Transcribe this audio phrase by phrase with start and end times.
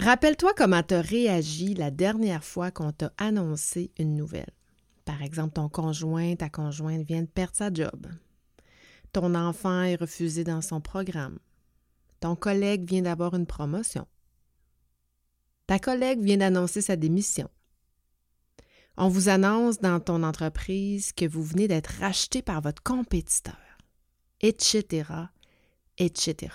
[0.00, 4.52] Rappelle-toi comment tu as réagi la dernière fois qu'on t'a annoncé une nouvelle.
[5.04, 8.06] Par exemple, ton conjoint, ta conjointe vient de perdre sa job.
[9.12, 11.40] Ton enfant est refusé dans son programme.
[12.20, 14.06] Ton collègue vient d'avoir une promotion.
[15.66, 17.50] Ta collègue vient d'annoncer sa démission.
[18.96, 23.56] On vous annonce dans ton entreprise que vous venez d'être racheté par votre compétiteur,
[24.42, 25.10] etc.,
[25.98, 26.52] etc.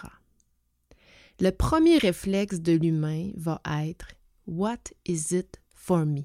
[1.39, 4.07] Le premier réflexe de l'humain va être
[4.45, 6.23] What is it for me?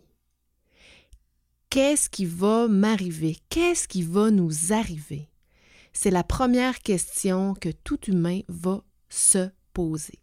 [1.70, 3.38] Qu'est-ce qui va m'arriver?
[3.48, 5.28] Qu'est-ce qui va nous arriver?
[5.92, 10.20] C'est la première question que tout humain va se poser.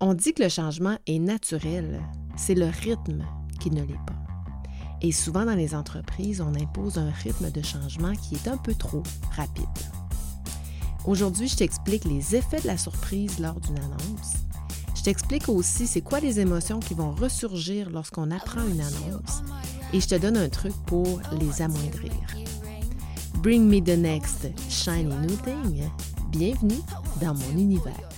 [0.00, 2.02] On dit que le changement est naturel,
[2.36, 3.24] c'est le rythme
[3.60, 4.22] qui ne l'est pas.
[5.00, 8.74] Et souvent dans les entreprises, on impose un rythme de changement qui est un peu
[8.74, 9.66] trop rapide.
[11.04, 14.34] Aujourd'hui, je t'explique les effets de la surprise lors d'une annonce.
[14.94, 19.42] Je t'explique aussi c'est quoi les émotions qui vont ressurgir lorsqu'on apprend une annonce.
[19.92, 22.12] Et je te donne un truc pour les amoindrir.
[23.38, 25.90] Bring me the next shiny new thing.
[26.30, 26.80] Bienvenue
[27.20, 28.11] dans mon univers.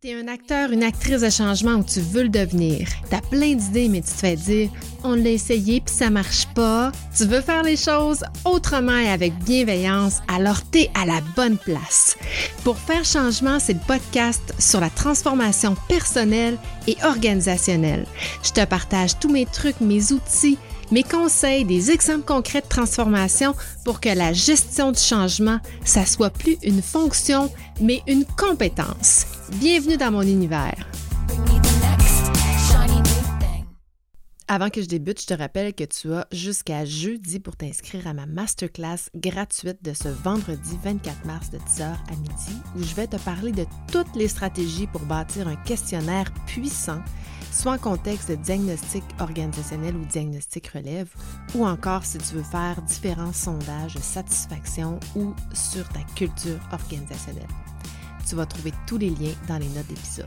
[0.00, 2.86] T'es un acteur, une actrice de changement ou tu veux le devenir.
[3.10, 4.70] T'as plein d'idées, mais tu te fais dire
[5.02, 6.92] on l'a essayé puis ça marche pas.
[7.16, 12.16] Tu veux faire les choses autrement et avec bienveillance, alors t'es à la bonne place.
[12.62, 18.06] Pour faire changement, c'est le podcast sur la transformation personnelle et organisationnelle.
[18.44, 20.58] Je te partage tous mes trucs, mes outils
[20.90, 26.30] mes conseils, des exemples concrets de transformation pour que la gestion du changement, ça soit
[26.30, 27.50] plus une fonction,
[27.80, 29.26] mais une compétence.
[29.52, 30.86] Bienvenue dans mon univers.
[34.50, 38.14] Avant que je débute, je te rappelle que tu as jusqu'à jeudi pour t'inscrire à
[38.14, 43.06] ma masterclass gratuite de ce vendredi 24 mars de 10h à midi où je vais
[43.06, 47.02] te parler de toutes les stratégies pour bâtir un questionnaire puissant
[47.52, 51.08] soit en contexte de diagnostic organisationnel ou diagnostic relève,
[51.54, 57.48] ou encore si tu veux faire différents sondages de satisfaction ou sur ta culture organisationnelle.
[58.28, 60.26] Tu vas trouver tous les liens dans les notes d'épisode.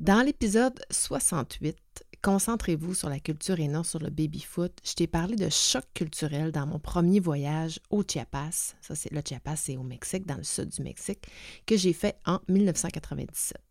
[0.00, 1.76] Dans l'épisode 68,
[2.20, 4.72] Concentrez-vous sur la culture et non sur le baby-foot.
[4.84, 8.74] Je t'ai parlé de choc culturel dans mon premier voyage au Chiapas.
[8.80, 11.24] Ça, c'est le Chiapas, c'est au Mexique, dans le sud du Mexique,
[11.64, 13.67] que j'ai fait en 1997.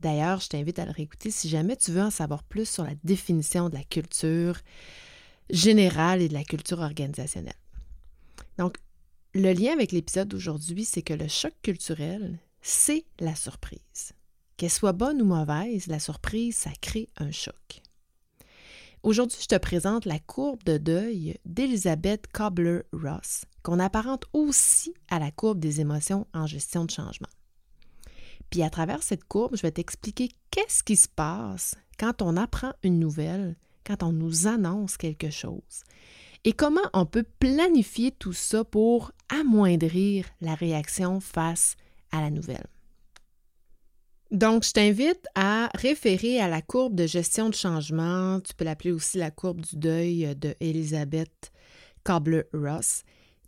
[0.00, 2.94] D'ailleurs, je t'invite à le réécouter si jamais tu veux en savoir plus sur la
[3.04, 4.58] définition de la culture
[5.50, 7.54] générale et de la culture organisationnelle.
[8.58, 8.76] Donc,
[9.34, 14.12] le lien avec l'épisode d'aujourd'hui, c'est que le choc culturel, c'est la surprise.
[14.56, 17.82] Qu'elle soit bonne ou mauvaise, la surprise, ça crée un choc.
[19.02, 25.30] Aujourd'hui, je te présente la courbe de deuil d'Elizabeth Cobbler-Ross, qu'on apparente aussi à la
[25.30, 27.28] courbe des émotions en gestion de changement.
[28.50, 32.72] Puis à travers cette courbe, je vais t'expliquer qu'est-ce qui se passe quand on apprend
[32.82, 35.84] une nouvelle, quand on nous annonce quelque chose,
[36.44, 41.76] et comment on peut planifier tout ça pour amoindrir la réaction face
[42.12, 42.66] à la nouvelle.
[44.30, 48.40] Donc, je t'invite à référer à la courbe de gestion de changement.
[48.40, 51.52] Tu peux l'appeler aussi la courbe du deuil de Elizabeth
[52.04, 53.02] Cobbler-Ross.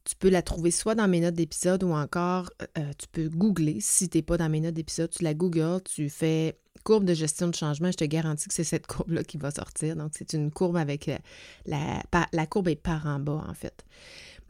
[0.08, 2.48] Tu peux la trouver soit dans mes notes d'épisode ou encore
[2.78, 3.76] euh, tu peux googler.
[3.80, 7.12] Si tu n'es pas dans mes notes d'épisode, tu la googles, tu fais courbe de
[7.12, 7.92] gestion de changement.
[7.92, 9.96] Je te garantis que c'est cette courbe-là qui va sortir.
[9.96, 11.18] Donc, c'est une courbe avec euh,
[11.66, 12.02] la,
[12.32, 13.84] la, courbe est par en bas, en fait.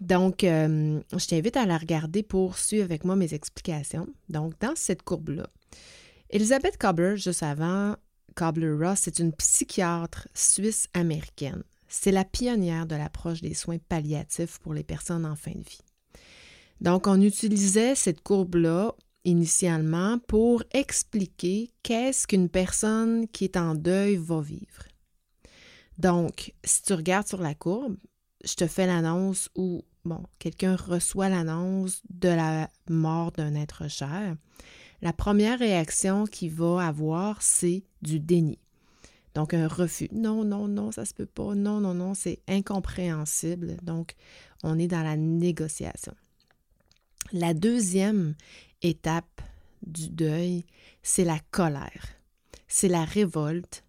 [0.00, 4.06] Donc, euh, je t'invite à la regarder pour suivre avec moi mes explications.
[4.28, 5.48] Donc, dans cette courbe-là,
[6.30, 7.96] Elisabeth Cobbler, juste avant
[8.36, 14.84] Cobbler-Ross, c'est une psychiatre suisse-américaine c'est la pionnière de l'approche des soins palliatifs pour les
[14.84, 15.81] personnes en fin de vie.
[16.81, 18.94] Donc, on utilisait cette courbe-là
[19.25, 24.84] initialement pour expliquer qu'est-ce qu'une personne qui est en deuil va vivre.
[25.99, 27.97] Donc, si tu regardes sur la courbe,
[28.44, 34.37] je te fais l'annonce où, bon, quelqu'un reçoit l'annonce de la mort d'un être cher.
[35.03, 38.58] La première réaction qu'il va avoir, c'est du déni.
[39.38, 40.08] Donc, un refus.
[40.11, 41.55] Non, non, non, ça se peut pas.
[41.55, 43.76] Non, non, non, c'est incompréhensible.
[43.85, 44.17] Donc,
[44.64, 46.12] on est dans la négociation.
[47.31, 48.35] La deuxième
[48.82, 49.40] étape
[49.87, 50.64] du deuil,
[51.05, 52.08] c'est la colère,
[52.67, 53.85] c'est la révolte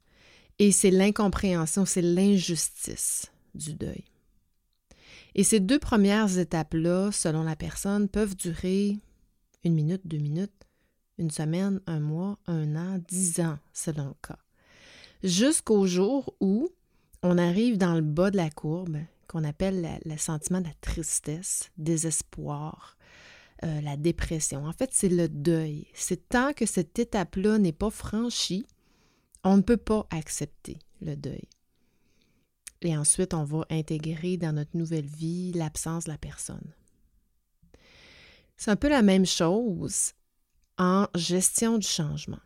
[0.59, 4.03] et c'est l'incompréhension, c'est l'injustice du deuil.
[5.33, 8.99] Et ces deux premières étapes-là, selon la personne, peuvent durer
[9.63, 10.67] une minute, deux minutes,
[11.17, 14.37] une semaine, un mois, un an, dix ans, selon le cas
[15.23, 16.69] jusqu'au jour où
[17.23, 21.69] on arrive dans le bas de la courbe, qu'on appelle le sentiment de la tristesse,
[21.77, 22.97] désespoir,
[23.63, 24.65] euh, la dépression.
[24.65, 25.87] En fait, c'est le deuil.
[25.93, 28.65] C'est tant que cette étape-là n'est pas franchie,
[29.43, 31.47] on ne peut pas accepter le deuil.
[32.81, 36.73] Et ensuite, on va intégrer dans notre nouvelle vie l'absence de la personne.
[38.57, 40.13] C'est un peu la même chose
[40.77, 42.39] en gestion du changement.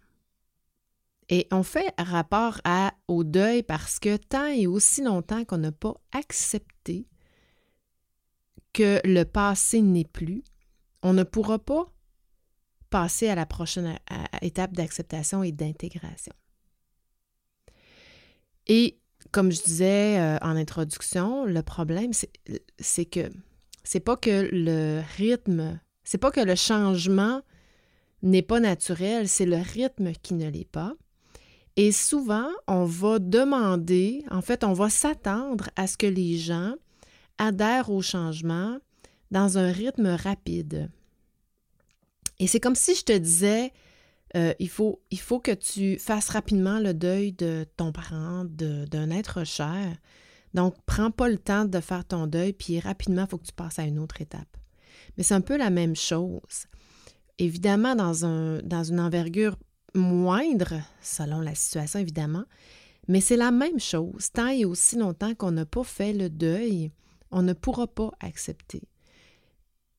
[1.34, 2.62] Et on fait rapport
[3.08, 7.08] au deuil parce que tant et aussi longtemps qu'on n'a pas accepté
[8.72, 10.44] que le passé n'est plus,
[11.02, 11.92] on ne pourra pas
[12.92, 13.98] passer à la prochaine
[14.44, 16.34] étape d'acceptation et d'intégration.
[18.68, 19.00] Et
[19.32, 22.12] comme je disais euh, en introduction, le problème,
[22.78, 23.32] c'est que
[23.84, 27.42] c'est pas que le rythme, c'est pas que le changement
[28.22, 30.94] n'est pas naturel, c'est le rythme qui ne l'est pas.
[31.76, 36.76] Et souvent, on va demander, en fait, on va s'attendre à ce que les gens
[37.38, 38.78] adhèrent au changement
[39.32, 40.92] dans un rythme rapide.
[42.40, 43.72] Et c'est comme si je te disais,
[44.36, 45.00] euh, il, faut,
[45.40, 49.98] que tu fasses rapidement le deuil de ton parent, d'un être cher.
[50.54, 53.54] Donc, prends pas le temps de faire ton deuil, puis rapidement, il faut que tu
[53.54, 54.58] passes à une autre étape.
[55.18, 56.68] Mais c'est un peu la même chose.
[57.40, 59.56] Évidemment, dans, un, dans une envergure
[59.94, 62.46] moindre, selon la situation, évidemment,
[63.08, 64.32] mais c'est la même chose.
[64.32, 66.92] Tant et aussi longtemps qu'on n'a pas fait le deuil,
[67.32, 68.82] on ne pourra pas accepter.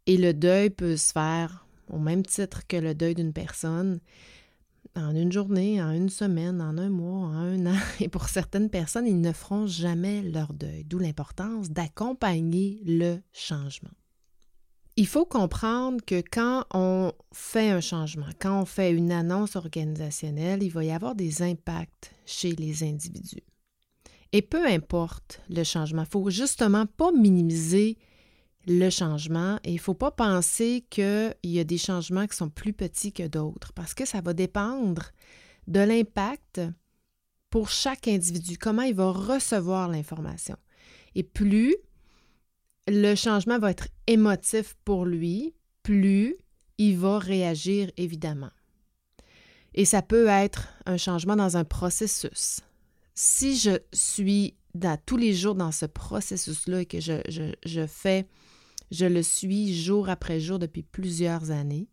[0.06, 4.00] Et le deuil peut se faire au même titre que le deuil d'une personne
[4.96, 7.79] en une journée, en une semaine, en un mois, en un an.
[8.00, 13.91] Et pour certaines personnes, ils ne feront jamais leur deuil, d'où l'importance d'accompagner le changement.
[14.96, 20.62] Il faut comprendre que quand on fait un changement, quand on fait une annonce organisationnelle,
[20.62, 23.43] il va y avoir des impacts chez les individus.
[24.32, 27.99] Et peu importe le changement, il ne faut justement pas minimiser
[28.67, 32.49] le changement et il ne faut pas penser qu'il y a des changements qui sont
[32.49, 35.11] plus petits que d'autres parce que ça va dépendre
[35.67, 36.61] de l'impact
[37.50, 40.56] pour chaque individu, comment il va recevoir l'information.
[41.14, 41.76] Et plus
[42.87, 46.37] le changement va être émotif pour lui, plus
[46.79, 48.51] il va réagir évidemment.
[49.75, 52.61] Et ça peut être un changement dans un processus.
[53.15, 58.27] Si je suis dans, tous les jours dans ce processus-là et que je, fais,
[58.91, 61.89] je le suis jour après jour depuis plusieurs années,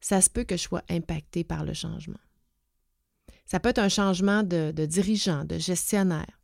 [0.00, 2.20] ça se peut que je sois impacté par le changement.
[3.44, 6.39] Ça peut être un changement de dirigeant, de gestionnaire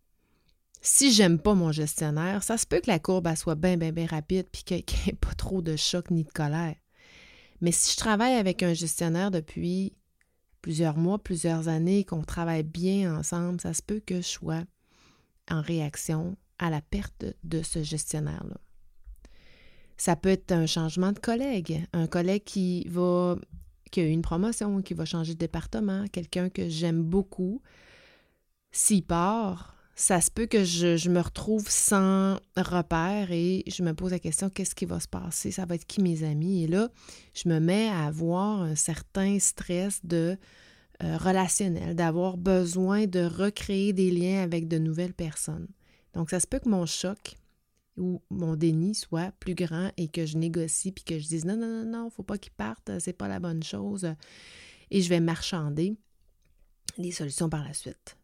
[0.81, 4.06] si j'aime pas mon gestionnaire, ça se peut que la courbe soit bien, bien, bien
[4.06, 6.76] rapide puis qu'il n'y ait pas trop de choc ni de colère.
[7.61, 9.94] Mais si je travaille avec un gestionnaire depuis
[10.61, 14.64] plusieurs mois, plusieurs années, qu'on travaille bien ensemble, ça se peut que je sois
[15.50, 18.56] en réaction à la perte de ce gestionnaire-là.
[19.96, 23.37] Ça peut être un changement de collègue, un collègue qui va
[23.90, 27.62] qui a eu une promotion, qui va changer de département, quelqu'un que j'aime beaucoup.
[28.73, 34.10] S'il part, ça se peut que je, me retrouve sans repère et je me pose
[34.10, 35.50] la question qu'est-ce qui va se passer?
[35.50, 36.64] Ça va être qui mes amis?
[36.64, 36.90] Et là,
[37.32, 40.37] je me mets à avoir un certain stress de
[41.02, 45.66] euh, relationnel, d'avoir besoin de recréer des liens avec de nouvelles personnes.
[46.12, 47.37] Donc, ça se peut que mon choc
[47.96, 51.56] ou mon déni soit plus grand et que je négocie puis que je dise non,
[51.56, 54.06] non, non, non, faut pas qu'il parte, c'est pas la bonne chose.
[54.90, 55.96] Et je vais marchander
[56.99, 58.18] des solutions par la suite.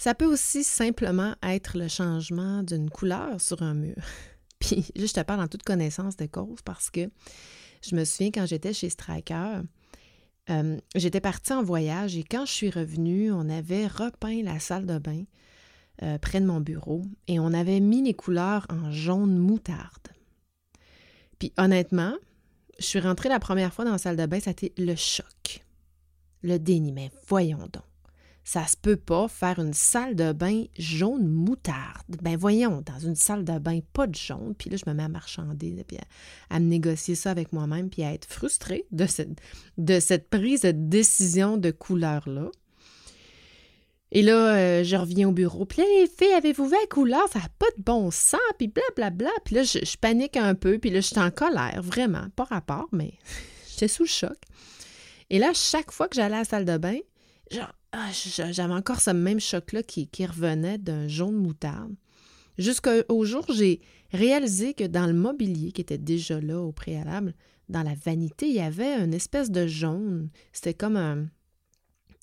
[0.00, 4.02] Ça peut aussi simplement être le changement d'une couleur sur un mur.
[4.58, 7.10] Puis, je te parle en toute connaissance de cause parce que
[7.86, 9.60] je me souviens quand j'étais chez Striker,
[10.48, 14.86] euh, j'étais partie en voyage et quand je suis revenue, on avait repeint la salle
[14.86, 15.24] de bain
[16.02, 20.08] euh, près de mon bureau et on avait mis les couleurs en jaune moutarde.
[21.38, 22.14] Puis honnêtement,
[22.78, 24.96] je suis rentrée la première fois dans la salle de bain, ça a été le
[24.96, 25.62] choc,
[26.42, 27.10] le déni.
[27.28, 27.89] Voyons donc.
[28.52, 32.16] Ça se peut pas faire une salle de bain jaune moutarde.
[32.20, 34.56] Ben voyons, dans une salle de bain, pas de jaune.
[34.58, 35.98] Puis là, je me mets à marchander, puis
[36.50, 39.40] à, me négocier ça avec moi-même, puis à être frustrée de cette,
[39.78, 42.50] de cette prise de décision de couleur-là.
[44.10, 45.64] Et là, euh, je reviens au bureau.
[45.64, 47.28] Puis là, les filles, avez-vous vu la couleur?
[47.32, 48.40] Ça n'a pas de bon sens.
[48.58, 49.30] Puis blablabla.
[49.44, 50.80] Puis là, je, je, panique un peu.
[50.80, 52.26] Puis là, je suis en colère, vraiment.
[52.34, 53.12] Pas rapport, mais
[53.70, 54.38] j'étais sous le choc.
[55.32, 56.98] Et là, chaque fois que j'allais à la salle de bain,
[57.92, 61.94] ah, j'avais encore ce même choc-là qui, revenait d'un jaune moutarde.
[62.58, 63.80] Jusqu'au jour j'ai
[64.12, 67.34] réalisé que dans le mobilier qui était déjà là au préalable,
[67.68, 70.28] dans la vanité, il y avait une espèce de jaune.
[70.52, 71.28] C'était comme un,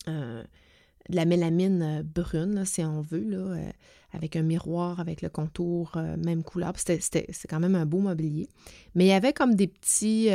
[0.05, 3.72] de la mélamine brune, si on veut, là,
[4.12, 6.74] avec un miroir, avec le contour, même couleur.
[6.75, 8.50] C'était quand même un beau mobilier.
[8.93, 10.29] Mais il y avait comme des petits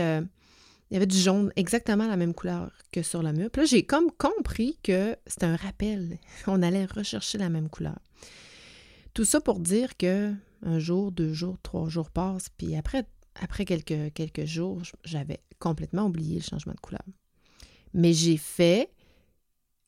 [0.92, 3.48] il y avait du jaune exactement la même couleur que sur le mur.
[3.50, 6.18] Puis là, j'ai comme compris que c'était un rappel.
[6.46, 7.98] On allait rechercher la même couleur.
[9.14, 13.06] Tout ça pour dire que un jour, deux jours, trois jours passent, puis après,
[13.64, 17.06] quelques jours, j'avais complètement oublié le changement de couleur.
[17.94, 18.90] Mais j'ai fait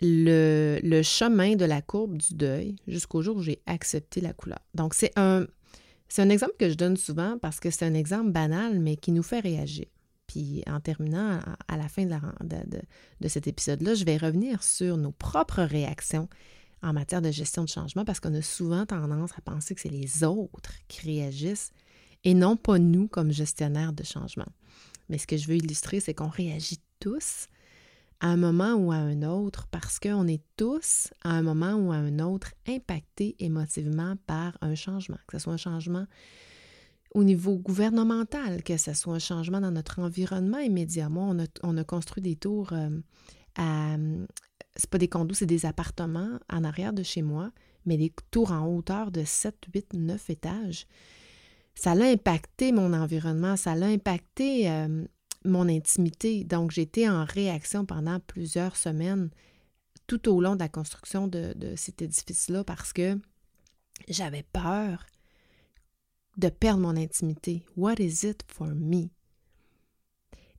[0.00, 4.60] le, le, chemin de la courbe du deuil jusqu'au jour où j'ai accepté la couleur.
[4.72, 5.46] Donc, c'est un,
[6.08, 9.12] c'est un exemple que je donne souvent parce que c'est un exemple banal, mais qui
[9.12, 9.84] nous fait réagir.
[10.34, 11.38] Puis en terminant,
[11.68, 12.16] à la fin de,
[13.20, 16.28] de, cet épisode-là, je vais revenir sur nos propres réactions
[16.82, 19.88] en matière de gestion de changement parce qu'on a souvent tendance à penser que c'est
[19.88, 21.70] les autres qui réagissent
[22.24, 24.48] et non pas nous comme gestionnaires de changement.
[25.08, 27.46] Mais ce que je veux illustrer, c'est qu'on réagit tous
[28.18, 31.92] à un moment ou à un autre parce qu'on est tous à un moment ou
[31.92, 36.08] à un autre impactés émotivement par un changement, que ce soit un changement
[37.14, 41.08] au niveau gouvernemental, que ce soit un changement dans notre environnement immédiat.
[41.08, 42.90] Moi, on a, construit des tours euh,
[43.56, 43.96] à.
[44.76, 47.52] C'est pas des condos, c'est des appartements en arrière de chez moi,
[47.86, 50.88] mais des tours en hauteur de 7, 8, 9 étages.
[51.76, 55.04] Ça l'a impacté mon environnement, ça l'a impacté euh,
[55.44, 56.42] mon intimité.
[56.42, 59.30] Donc, j'étais en réaction pendant plusieurs semaines
[60.08, 63.16] tout au long de la construction de cet édifice-là parce que
[64.08, 65.06] j'avais peur
[66.36, 67.64] de perdre mon intimité.
[67.76, 69.08] What is it for me?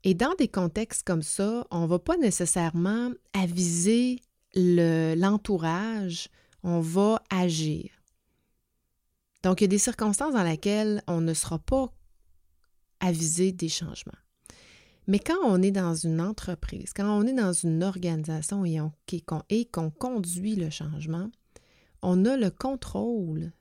[0.03, 4.21] Et dans des contextes comme ça, on ne va pas nécessairement aviser
[4.55, 6.29] l'entourage,
[6.63, 7.89] on va agir.
[9.43, 11.91] Donc, il y a des circonstances dans lesquelles on ne sera pas
[12.99, 14.13] avisé des changements.
[15.07, 19.91] Mais quand on est dans une entreprise, quand on est dans une organisation et qu'on
[19.91, 21.29] conduit le changement,
[22.01, 23.51] on a le contrôle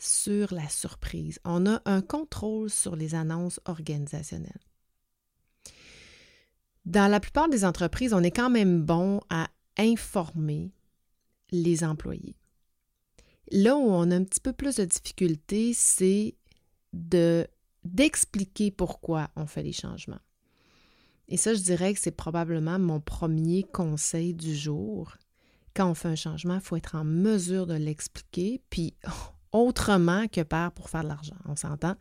[0.00, 1.38] sur la surprise.
[1.44, 4.52] On a un contrôle sur les annonces organisationnelles.
[6.84, 10.70] Dans la plupart des entreprises, on est quand même bon à informer
[11.50, 12.36] les employés.
[13.50, 16.34] Là où on a un petit peu plus de difficulté, c'est
[16.92, 17.46] de
[17.84, 20.18] d'expliquer pourquoi on fait les changements.
[21.28, 25.16] Et ça, je dirais que c'est probablement mon premier conseil du jour.
[25.74, 28.94] Quand on fait un changement, il faut être en mesure de l'expliquer, puis
[29.56, 31.36] autrement que par pour faire de l'argent.
[31.46, 31.96] On s'entend?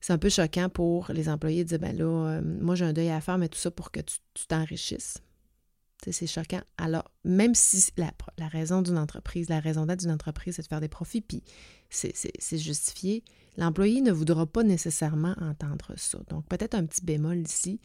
[0.00, 2.92] C'est un peu choquant pour les employés de dire ben là, euh, moi j'ai un
[2.92, 5.18] deuil à faire, mais tout ça pour que tu t'enrichisses.
[6.08, 6.60] C'est choquant.
[6.76, 8.12] Alors, même si la,
[8.48, 11.42] raison d'une entreprise, la raison d'être d'une entreprise, c'est de faire des profits, puis
[11.88, 13.24] c'est justifié,
[13.56, 16.18] l'employé ne voudra pas nécessairement entendre ça.
[16.28, 17.80] Donc, peut-être un petit bémol ici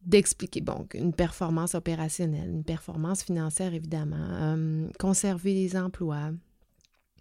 [0.00, 6.30] d'expliquer, bon, une performance opérationnelle, une performance financière, évidemment, euh, conserver les emplois,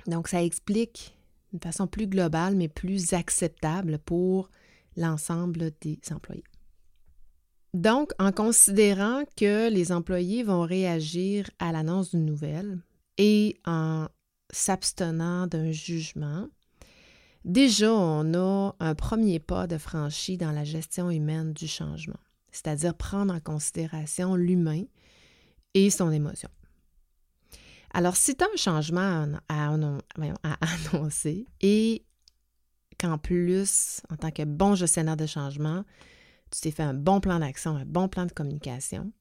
[0.08, 1.18] donc, ça explique
[1.52, 4.50] d'une façon plus globale, mais plus acceptable pour
[4.98, 6.44] l'ensemble des employés.
[7.74, 12.80] Donc, en considérant que les employés vont réagir à l'annonce d'une nouvelle
[13.18, 14.08] et en
[14.52, 16.48] s'abstenant d'un jugement,
[17.46, 22.20] déjà on a un premier pas de franchi dans la gestion humaine du changement,
[22.52, 24.84] c'est-à-dire prendre en considération l'humain
[25.74, 26.50] et son émotion.
[27.94, 29.70] Alors, si tu as un changement à,
[30.94, 32.04] annoncer et
[33.00, 35.84] qu'en plus, en tant que bon gestionnaire de changement,
[36.52, 39.12] tu t'es fait un bon plan d'action, un bon plan de communication,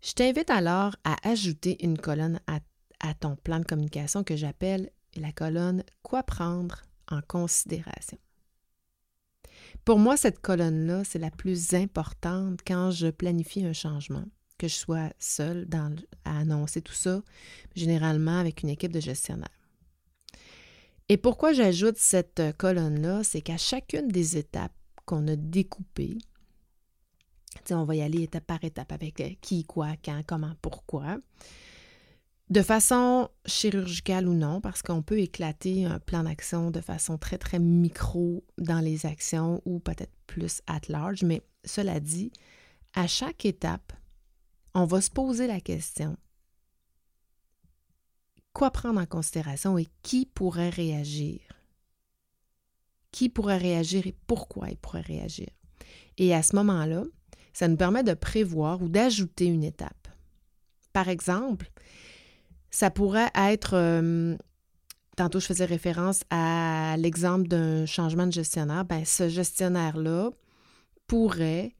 [0.00, 2.58] je t'invite alors à ajouter une colonne à,
[3.00, 8.18] à ton plan de communication que j'appelle la colonne Quoi prendre en considération.
[9.84, 14.24] Pour moi, cette colonne-là, c'est la plus importante quand je planifie un changement
[14.62, 15.66] que je sois seule
[16.24, 17.20] à annoncer tout ça,
[17.74, 19.48] généralement avec une équipe de gestionnaires.
[21.08, 24.72] Et pourquoi j'ajoute cette euh, colonne-là, c'est qu'à chacune des étapes
[25.04, 26.16] qu'on a découpées,
[27.70, 31.18] on va y aller étape par étape avec euh, qui, quoi, quand, comment, pourquoi,
[32.48, 37.36] de façon chirurgicale ou non, parce qu'on peut éclater un plan d'action de façon très,
[37.36, 42.30] très micro dans les actions ou peut-être plus at large, mais cela dit,
[42.94, 43.92] à chaque étape,
[44.74, 46.16] on va se poser la question
[48.52, 51.40] quoi prendre en considération et qui pourrait réagir?
[53.10, 55.48] Qui pourrait réagir et pourquoi il pourrait réagir?
[56.18, 57.04] Et à ce moment-là,
[57.52, 60.08] ça nous permet de prévoir ou d'ajouter une étape.
[60.92, 61.70] Par exemple,
[62.70, 64.36] ça pourrait être, euh,
[65.16, 70.30] tantôt je faisais référence à l'exemple d'un changement de gestionnaire, ben, ce gestionnaire-là
[71.06, 71.74] pourrait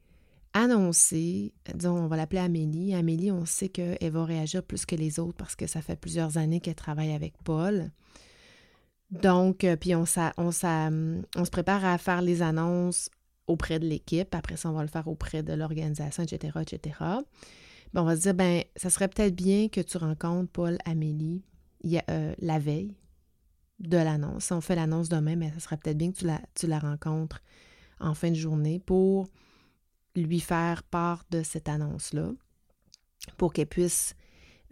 [0.53, 2.93] annoncer, disons, on va l'appeler Amélie.
[2.93, 6.37] Amélie, on sait qu'elle va réagir plus que les autres parce que ça fait plusieurs
[6.37, 7.91] années qu'elle travaille avec Paul.
[9.09, 10.05] Donc, euh, puis on,
[10.37, 13.09] on, on, se prépare à faire les annonces
[13.47, 14.33] auprès de l'équipe.
[14.33, 16.95] Après ça, on va le faire auprès de l'organisation, etc., etc.
[17.93, 21.43] Ben, on va se dire, ben, ça serait peut-être bien que tu rencontres Paul, Amélie
[22.09, 22.95] euh, la veille
[23.79, 24.51] de l'annonce.
[24.51, 26.17] On fait l'annonce demain, mais ça serait peut-être bien que
[26.55, 27.41] tu la rencontres
[27.99, 29.27] en fin de journée pour
[30.15, 32.31] lui faire part de cette annonce-là,
[33.37, 34.15] pour qu'elle puisse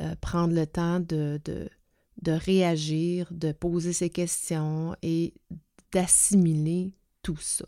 [0.02, 5.34] euh, prendre le temps de, de, réagir, de poser ses questions et
[5.92, 7.66] d'assimiler tout ça.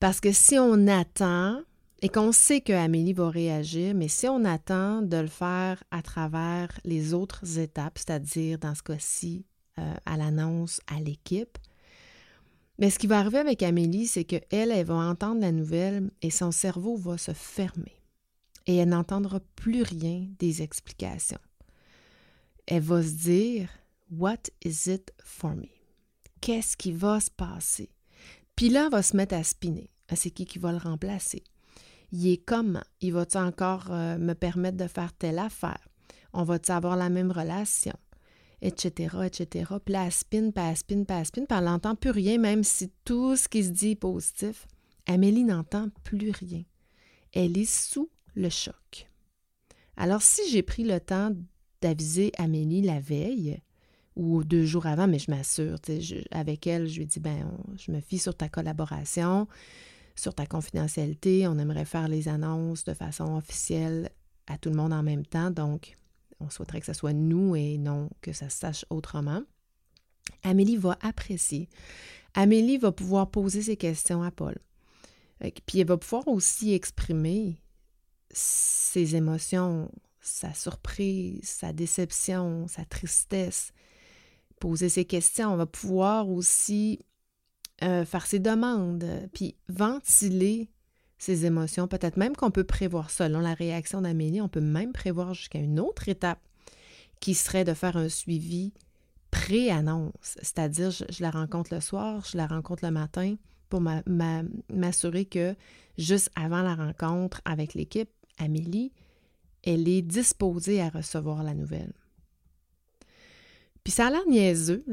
[0.00, 1.60] Parce que si on attend,
[2.00, 6.02] et qu'on sait que Amélie va réagir, mais si on attend de le faire à
[6.02, 9.44] travers les autres étapes, c'est-à-dire dans ce cas-ci,
[9.78, 11.58] euh, à l'annonce, à l'équipe,
[12.78, 16.30] mais ce qui va arriver avec Amélie, c'est qu'elle, elle va entendre la nouvelle et
[16.30, 18.00] son cerveau va se fermer.
[18.66, 21.40] Et elle n'entendra plus rien des explications.
[22.66, 23.68] Elle va se dire
[24.10, 25.68] What is it for me?
[26.40, 27.90] Qu'est-ce qui va se passer?
[28.54, 29.90] Puis là, elle va se mettre à spinner.
[30.08, 31.42] Ah, c'est qui qui va le remplacer?
[32.12, 32.82] Il est comment?
[33.00, 35.88] Il va-tu encore euh, me permettre de faire telle affaire?
[36.32, 37.94] On va-tu avoir la même relation?
[38.60, 39.72] Etc., etc.
[39.84, 43.48] Puis là, elle spin, puis elle spin, spin, n'entend plus rien, même si tout ce
[43.48, 44.66] qui se dit est positif.
[45.06, 46.62] Amélie n'entend plus rien.
[47.32, 49.08] Elle est sous le choc.
[49.96, 51.32] Alors, si j'ai pris le temps
[51.80, 53.60] d'aviser Amélie la veille,
[54.18, 55.78] ou deux jours avant, mais je m'assure,
[56.32, 59.46] avec elle, je lui dis, ben, je me fie sur ta collaboration,
[60.16, 61.46] sur ta confidentialité.
[61.46, 64.10] On aimerait faire les annonces de façon officielle
[64.48, 65.52] à tout le monde en même temps.
[65.52, 65.96] Donc,
[66.40, 69.42] on souhaiterait que ce soit nous et non que ça se sache autrement.
[70.42, 71.68] Amélie va apprécier.
[72.34, 74.56] Amélie va pouvoir poser ses questions à Paul.
[75.66, 77.60] Puis elle va pouvoir aussi exprimer
[78.30, 79.90] ses émotions,
[80.20, 83.72] sa surprise, sa déception, sa tristesse,
[84.60, 85.52] poser ses questions.
[85.52, 87.00] On va pouvoir aussi
[87.82, 90.70] euh, faire ses demandes, puis ventiler
[91.18, 91.88] ses émotions.
[91.88, 95.80] Peut-être même qu'on peut prévoir, selon la réaction d'Amélie, on peut même prévoir jusqu'à une
[95.80, 96.40] autre étape
[97.20, 98.72] qui serait de faire un suivi
[99.30, 100.12] pré-annonce.
[100.22, 103.34] C'est-à-dire, je, la rencontre le soir, je la rencontre le matin
[103.68, 103.82] pour
[104.70, 105.54] m'assurer que
[105.98, 108.92] juste avant la rencontre avec l'équipe, Amélie,
[109.64, 111.92] elle est disposée à recevoir la nouvelle.
[113.84, 114.84] Puis ça a l'air niaiseux,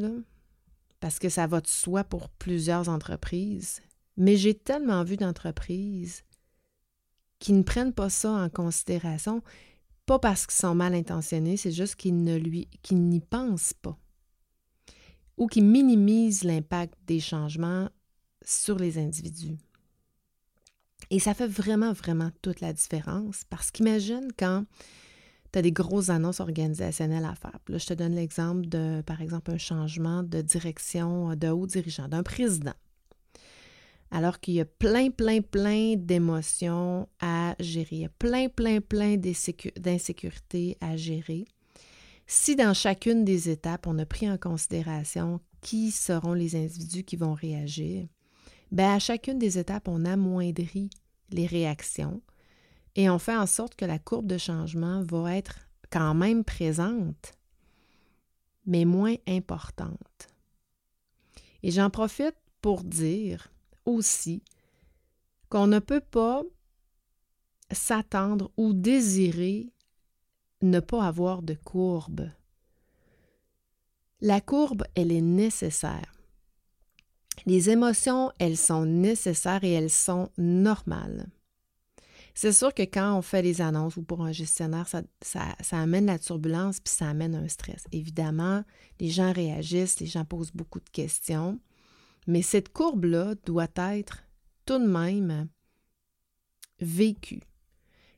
[1.00, 3.82] parce que ça va de soi pour plusieurs entreprises.
[4.18, 6.24] Mais j'ai tellement vu d'entreprises
[7.40, 9.42] qui ne prennent pas ça en considération,
[10.06, 13.98] pas parce qu'ils sont mal intentionnés, c'est juste qu'ils ne lui qu'ils n'y pensent pas.
[15.38, 17.90] Ou qui minimisent l'impact des changements
[18.44, 19.58] sur les individus.
[21.10, 24.66] Et ça fait vraiment, vraiment toute la différence parce qu'imagine quand
[25.52, 27.60] tu as des grosses annonces organisationnelles à faire.
[27.68, 32.08] là, je te donne l'exemple de, par exemple, un changement de direction de haut dirigeant,
[32.08, 32.74] d'un président.
[34.16, 38.80] Alors qu'il y a plein, plein, plein d'émotions à gérer, il y a plein, plein,
[38.80, 41.44] plein d'insécurités à gérer.
[42.26, 47.18] Si dans chacune des étapes, on a pris en considération qui seront les individus qui
[47.18, 48.08] vont réagir,
[48.72, 50.90] bien à chacune des étapes, on amoindrit
[51.32, 52.22] les réactions,
[52.96, 57.34] et on fait en sorte que la courbe de changement va être quand même présente,
[58.66, 60.30] mais moins importante.
[61.64, 63.52] Et j'en profite pour dire
[63.86, 64.44] aussi
[65.50, 66.44] qu'on ne peut pas
[67.72, 69.72] s'attendre ou désirer
[70.62, 72.30] ne pas avoir de courbe.
[74.22, 76.14] La courbe, elle est nécessaire.
[77.46, 81.28] Les émotions, elles sont nécessaires et elles sont normales.
[82.34, 86.06] C'est sûr que quand on fait les annonces ou pour un gestionnaire, ça, ça, amène
[86.06, 87.86] la turbulence puis ça amène un stress.
[87.94, 88.64] Évidemment,
[89.00, 91.60] les gens réagissent, les gens posent beaucoup de questions,
[92.28, 94.24] mais cette courbe-là doit être
[94.66, 95.48] tout de même
[96.80, 97.42] vécue.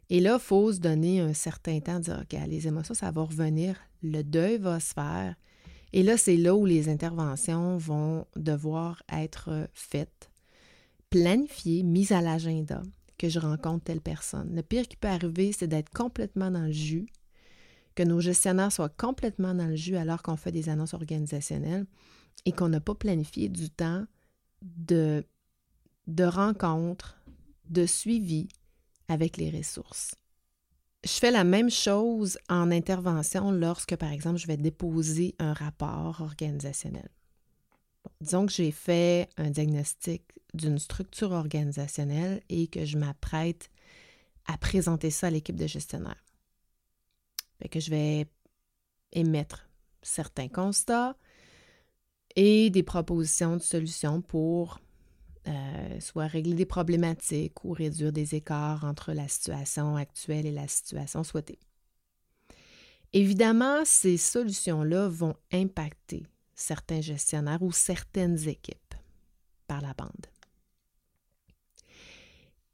[0.10, 3.24] Et là, il faut se donner un certain temps, dire, OK, les émotions, ça va
[3.24, 5.36] revenir, le deuil va se faire.
[5.93, 10.32] Et là, c'est là où les interventions vont devoir être faites,
[11.10, 12.82] planifiées, mises à l'agenda
[13.17, 14.56] que je rencontre telle personne.
[14.56, 17.08] Le pire qui peut arriver, c'est d'être complètement dans le jus,
[17.96, 21.88] que nos gestionnaires soient complètement dans le jus alors qu'on fait des annonces organisationnelles
[22.45, 24.06] et qu'on n'a pas planifié du temps
[24.62, 25.26] de,
[26.08, 27.17] de rencontres,
[27.69, 28.47] de suivi
[29.08, 30.15] avec les ressources.
[31.04, 36.21] Je fais la même chose en intervention lorsque, par exemple, je vais déposer un rapport
[36.21, 37.10] organisationnel.
[38.21, 40.23] disons que j'ai fait un diagnostic
[40.54, 43.69] d'une structure organisationnelle et que je m'apprête
[44.45, 46.23] à présenter ça à l'équipe de gestionnaire.
[47.69, 48.28] Que je vais
[49.12, 49.69] émettre
[50.02, 51.15] certains constats
[52.38, 54.80] et des propositions de solutions pour
[55.47, 60.67] euh, soit régler des problématiques ou réduire des écarts entre la situation actuelle et la
[60.67, 61.60] situation souhaitée.
[63.12, 68.93] Évidemment, ces solutions-là vont impacter certains gestionnaires ou certaines équipes
[69.65, 70.28] par la bande.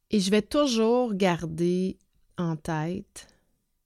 [0.10, 1.98] Et je vais toujours garder
[2.38, 3.28] en tête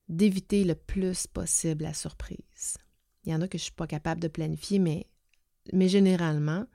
[0.08, 2.78] d'éviter le plus possible la surprise.
[3.24, 5.06] Il y en a que je ne suis pas capable de planifier, mais,
[5.72, 6.66] mais généralement,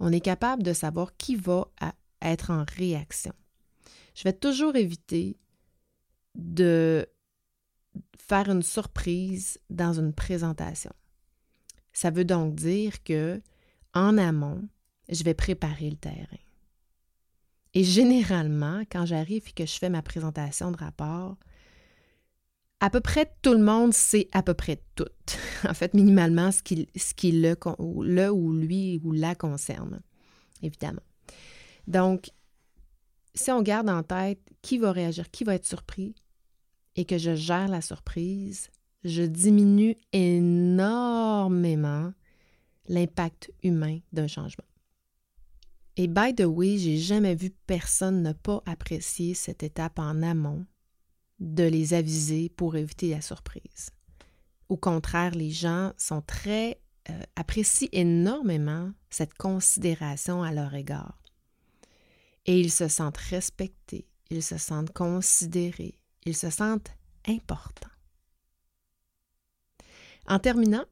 [0.00, 1.68] on est capable de savoir qui va
[2.22, 3.32] être en réaction.
[4.14, 5.36] Je vais toujours éviter
[6.34, 7.06] de
[8.18, 10.92] faire une surprise dans une présentation.
[11.92, 13.40] Ça veut donc dire que
[13.92, 14.68] en amont,
[15.08, 16.38] je vais préparer le terrain.
[17.74, 21.36] Et généralement, quand j'arrive et que je fais ma présentation de rapport,
[22.84, 25.08] à peu près tout le monde sait à peu près tout.
[25.68, 27.56] en fait, minimalement, ce qui, le,
[28.02, 30.02] le ou lui ou la concerne,
[30.60, 31.00] évidemment.
[31.86, 32.30] Donc,
[33.34, 36.14] si on garde en tête qui va réagir, qui va être surpris,
[36.94, 38.68] et que je gère la surprise,
[39.02, 42.12] je diminue énormément
[42.88, 44.64] l'impact humain d'un changement.
[45.96, 50.66] Et by the way, j'ai jamais vu personne ne pas apprécier cette étape en amont
[51.40, 53.90] de les aviser pour éviter la surprise.
[54.68, 61.18] Au contraire, les gens sont très euh, apprécient énormément cette considération à leur égard.
[62.46, 66.92] Et ils se sentent respectés, ils se sentent considérés, ils se sentent
[67.26, 67.90] importants.
[70.26, 70.86] En terminant,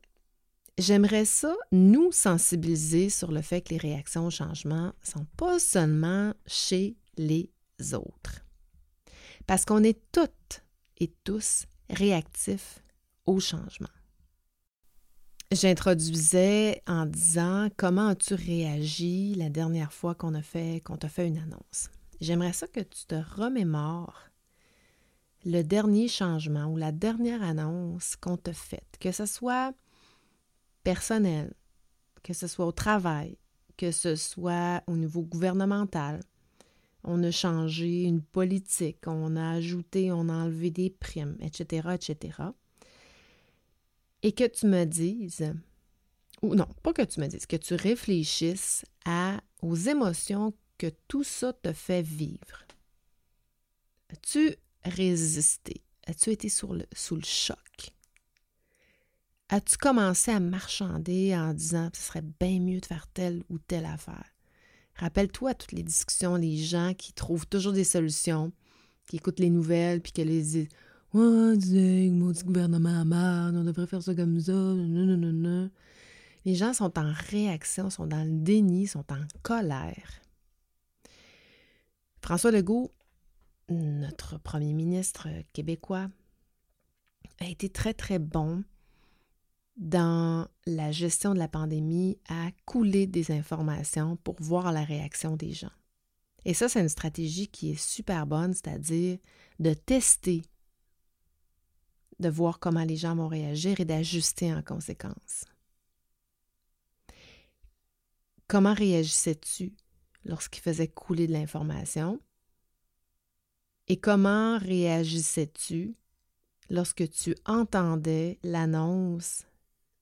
[0.76, 6.34] j'aimerais ça nous sensibiliser sur le fait que les réactions au changement sont pas seulement
[6.46, 7.50] chez les
[7.94, 8.41] autres.
[9.46, 10.62] Parce qu'on est toutes
[10.98, 12.82] et tous réactifs
[13.26, 13.88] au changement.
[15.50, 21.28] J'introduisais en disant comment as-tu réagi la dernière fois qu'on a fait qu'on t'a fait
[21.28, 21.90] une annonce?
[22.20, 24.30] J'aimerais ça que tu te remémores
[25.44, 29.74] le dernier changement ou la dernière annonce qu'on t'a faite, que ce soit
[30.84, 31.52] personnel,
[32.22, 33.36] que ce soit au travail,
[33.76, 36.20] que ce soit au niveau gouvernemental.
[37.04, 42.38] On a changé une politique, on a ajouté, on a enlevé des primes, etc., etc.
[44.22, 45.52] Et que tu me dises,
[46.42, 48.84] ou non, pas que tu me dises, que tu réfléchisses
[49.62, 52.66] aux émotions que tout ça te fait vivre.
[54.20, 55.82] Tu résisté?
[56.06, 57.92] As-tu été sous le choc?
[59.48, 63.58] As-tu commencé à marchander en disant que ce serait bien mieux de faire telle ou
[63.58, 64.31] telle affaire?
[64.96, 68.52] Rappelle-toi toutes les discussions, les gens qui trouvent toujours des solutions,
[69.08, 70.68] qui écoutent les nouvelles, puis qui les disent
[71.14, 75.70] Oh, dis, maudit gouvernement à on devrait faire ça comme ça, non,
[76.44, 80.22] Les gens sont en réaction, sont dans le déni, sont en colère.
[82.20, 82.92] François Legault
[83.72, 86.08] notre premier ministre québécois
[87.40, 88.64] a été très, très bon
[89.76, 95.52] dans la gestion de la pandémie à couler des informations pour voir la réaction des
[95.52, 95.72] gens.
[96.44, 99.18] Et ça, c'est une stratégie qui est super bonne, c'est-à-dire
[99.60, 100.42] de tester,
[102.18, 105.44] de voir comment les gens vont réagir et d'ajuster en conséquence.
[108.48, 109.72] Comment réagissais-tu
[110.24, 112.20] lorsqu'il faisait couler de l'information?
[113.88, 115.96] Et comment réagissais-tu
[116.68, 119.44] lorsque tu entendais l'annonce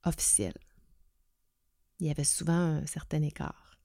[0.05, 0.59] officielle?
[1.99, 3.79] Il y avait souvent un certain écart.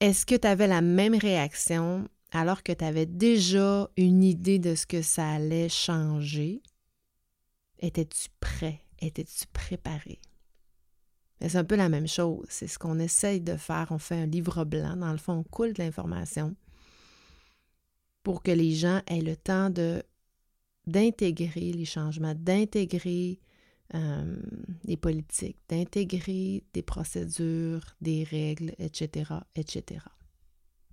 [0.00, 4.74] Est-ce que tu avais la même réaction alors que tu avais déjà une idée de
[4.74, 6.62] ce que ça allait changer?
[7.78, 8.84] Étais-tu prêt?
[9.00, 10.20] Étais-tu préparé?
[11.40, 12.46] C'est un peu la même chose.
[12.48, 13.88] C'est ce qu'on essaye de faire.
[13.90, 14.96] On fait un livre blanc.
[14.96, 16.54] Dans le fond, on coule de l'information
[18.22, 19.70] pour que les gens aient le temps
[20.86, 23.40] d'intégrer les changements, d'intégrer
[23.94, 24.36] euh,
[24.84, 30.00] les politiques, d'intégrer des procédures, des règles, etc., etc.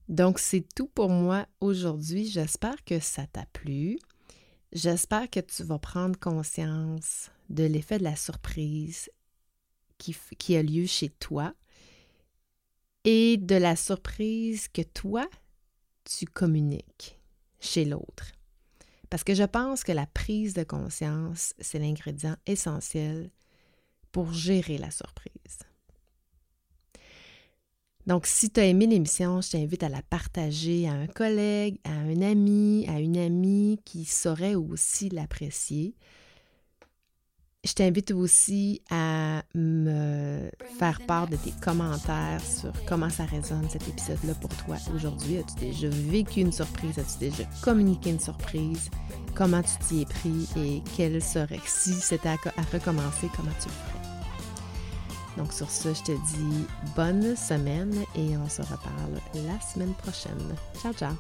[0.10, 2.28] Donc, c'est tout pour moi aujourd'hui.
[2.28, 4.00] J'espère que ça t'a plu.
[4.74, 9.10] J'espère que tu vas prendre conscience de l'effet de la surprise
[9.98, 11.54] qui a lieu chez toi
[13.04, 15.28] et de la surprise que toi,
[16.04, 17.20] tu communiques
[17.60, 18.39] chez l'autre.
[19.10, 23.32] Parce que je pense que la prise de conscience, c'est l'ingrédient essentiel
[24.12, 25.60] pour gérer la surprise.
[28.06, 31.92] Donc, si tu as aimé l'émission, je t'invite à la partager à un collègue, à
[31.92, 35.96] un ami, à une amie qui saurait aussi l'apprécier.
[37.70, 43.88] Je t'invite aussi à me faire part de tes commentaires sur comment ça résonne cet
[43.88, 45.38] épisode-là pour toi aujourd'hui.
[45.38, 46.98] As-tu déjà vécu une surprise?
[46.98, 48.90] As-tu déjà communiqué une surprise?
[49.36, 50.50] Comment tu t'y es pris?
[50.58, 52.38] Et quelle serait, si c'était à,
[52.74, 55.38] recommencer, comment tu le ferais?
[55.38, 60.56] Donc sur ce, je te dis bonne semaine et on se reparle la semaine prochaine.
[60.82, 61.14] Ciao, ciao!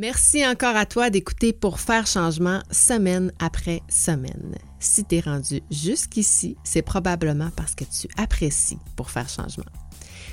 [0.00, 4.54] Merci encore à toi d'écouter pour faire changement semaine après semaine.
[4.78, 9.70] Si tu es rendu jusqu'ici, c'est probablement parce que tu apprécies pour faire changement.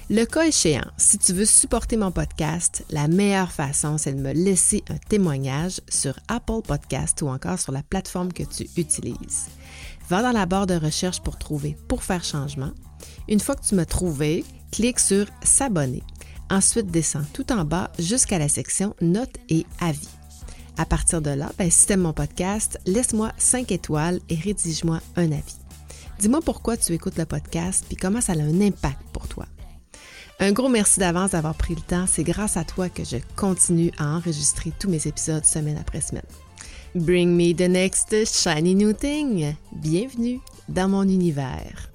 [0.10, 4.32] Le cas échéant, si tu veux supporter mon podcast, la meilleure façon, c'est de me
[4.32, 9.48] laisser un témoignage sur Apple Podcast ou encore sur la plateforme que tu utilises.
[10.08, 12.72] Va dans la barre de recherche pour trouver Pour faire changement.
[13.28, 16.04] Une fois que tu m'as trouvé, clique sur S'abonner
[16.50, 20.08] Ensuite, descends tout en bas jusqu'à la section Notes et avis.
[20.78, 25.00] À partir de là, ben, si tu aimes mon podcast, laisse-moi 5 étoiles et rédige-moi
[25.16, 25.58] un avis.
[26.20, 29.46] Dis-moi pourquoi tu écoutes le podcast puis comment ça a un impact pour toi.
[30.40, 32.06] Un gros merci d'avance d'avoir pris le temps.
[32.08, 36.24] C'est grâce à toi que je continue à enregistrer tous mes épisodes semaine après semaine.
[36.96, 39.56] Bring me the next shiny new thing.
[39.74, 41.90] Bienvenue dans mon univers.